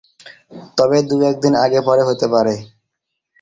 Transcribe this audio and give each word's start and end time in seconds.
তবে 0.77 0.97
দু-একদিন 1.09 1.53
আগে-পরে 1.65 2.03
হতে 2.09 2.25
পারে। 2.33 2.53